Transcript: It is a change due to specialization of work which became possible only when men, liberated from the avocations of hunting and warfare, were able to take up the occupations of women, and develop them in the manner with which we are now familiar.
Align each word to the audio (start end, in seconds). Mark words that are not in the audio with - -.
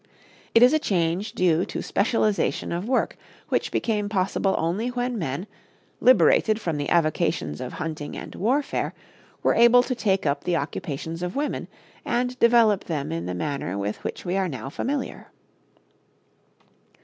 It 0.55 0.63
is 0.63 0.73
a 0.73 0.79
change 0.79 1.33
due 1.33 1.63
to 1.65 1.83
specialization 1.83 2.71
of 2.71 2.89
work 2.89 3.15
which 3.49 3.69
became 3.71 4.09
possible 4.09 4.55
only 4.57 4.87
when 4.87 5.15
men, 5.19 5.45
liberated 5.99 6.59
from 6.59 6.77
the 6.77 6.89
avocations 6.89 7.61
of 7.61 7.73
hunting 7.73 8.17
and 8.17 8.33
warfare, 8.33 8.95
were 9.43 9.53
able 9.53 9.83
to 9.83 9.93
take 9.93 10.25
up 10.25 10.43
the 10.43 10.55
occupations 10.55 11.21
of 11.21 11.35
women, 11.35 11.67
and 12.03 12.39
develop 12.39 12.85
them 12.85 13.11
in 13.11 13.27
the 13.27 13.35
manner 13.35 13.77
with 13.77 14.03
which 14.03 14.25
we 14.25 14.35
are 14.37 14.49
now 14.49 14.71
familiar. 14.71 15.27